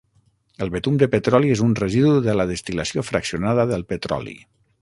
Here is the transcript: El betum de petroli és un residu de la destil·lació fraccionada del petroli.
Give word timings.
El 0.65 0.71
betum 0.75 0.95
de 1.03 1.07
petroli 1.15 1.53
és 1.57 1.61
un 1.67 1.77
residu 1.81 2.15
de 2.31 2.37
la 2.39 2.49
destil·lació 2.55 3.07
fraccionada 3.13 3.71
del 3.75 3.89
petroli. 3.93 4.39